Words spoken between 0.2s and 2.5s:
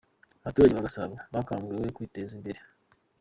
Abaturage ba Gasabo bakanguriwe kwiteza